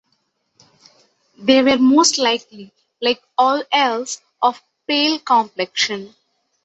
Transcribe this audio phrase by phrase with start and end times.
[1.37, 6.15] They were most likely, like all Elves, of pale complexion.